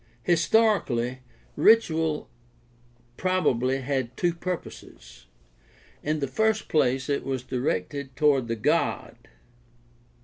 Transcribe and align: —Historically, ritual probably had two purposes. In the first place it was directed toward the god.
—Historically, 0.33 1.19
ritual 1.55 2.27
probably 3.17 3.81
had 3.81 4.17
two 4.17 4.33
purposes. 4.33 5.27
In 6.01 6.21
the 6.21 6.27
first 6.27 6.69
place 6.69 7.07
it 7.07 7.23
was 7.23 7.43
directed 7.43 8.15
toward 8.15 8.47
the 8.47 8.55
god. 8.55 9.15